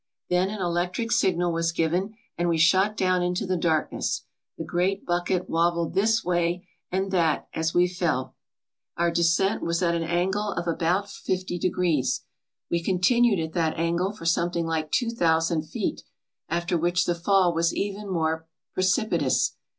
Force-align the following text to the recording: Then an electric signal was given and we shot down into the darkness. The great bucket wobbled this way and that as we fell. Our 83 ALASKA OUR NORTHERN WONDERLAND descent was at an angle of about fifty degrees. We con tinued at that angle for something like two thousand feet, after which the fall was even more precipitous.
Then 0.31 0.49
an 0.49 0.59
electric 0.61 1.11
signal 1.11 1.51
was 1.53 1.71
given 1.71 2.15
and 2.35 2.49
we 2.49 2.57
shot 2.57 2.97
down 2.97 3.21
into 3.21 3.45
the 3.45 3.55
darkness. 3.55 4.23
The 4.57 4.63
great 4.63 5.05
bucket 5.05 5.47
wobbled 5.47 5.93
this 5.93 6.25
way 6.25 6.67
and 6.91 7.11
that 7.11 7.47
as 7.53 7.75
we 7.75 7.87
fell. 7.87 8.35
Our 8.97 9.09
83 9.09 9.21
ALASKA 9.21 9.43
OUR 9.43 9.49
NORTHERN 9.61 9.67
WONDERLAND 9.67 9.67
descent 9.67 9.67
was 9.67 9.81
at 9.83 9.95
an 10.11 10.17
angle 10.17 10.51
of 10.53 10.67
about 10.67 11.09
fifty 11.11 11.59
degrees. 11.59 12.21
We 12.71 12.83
con 12.83 12.97
tinued 12.97 13.45
at 13.45 13.53
that 13.53 13.77
angle 13.77 14.11
for 14.11 14.25
something 14.25 14.65
like 14.65 14.91
two 14.91 15.11
thousand 15.11 15.69
feet, 15.69 16.01
after 16.49 16.79
which 16.79 17.05
the 17.05 17.13
fall 17.13 17.53
was 17.53 17.71
even 17.71 18.09
more 18.09 18.47
precipitous. 18.73 19.55